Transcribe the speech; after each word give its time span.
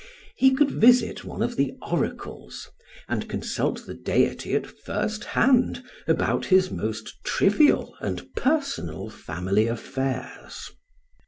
He 0.35 0.55
could 0.55 0.71
visit 0.71 1.23
one 1.23 1.43
of 1.43 1.57
the 1.57 1.73
oracles 1.79 2.71
and 3.07 3.29
consult 3.29 3.85
the 3.85 3.93
deity 3.93 4.55
at 4.55 4.65
first 4.65 5.23
hand 5.25 5.83
about 6.07 6.45
his 6.45 6.71
most 6.71 7.23
trivial 7.23 7.93
and 8.01 8.33
personal 8.35 9.11
family 9.11 9.67
affairs. 9.67 10.71